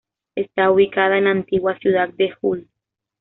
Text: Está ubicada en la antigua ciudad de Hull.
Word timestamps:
Está 0.33 0.71
ubicada 0.71 1.19
en 1.19 1.25
la 1.25 1.29
antigua 1.29 1.77
ciudad 1.77 2.09
de 2.09 2.33
Hull. 2.41 2.67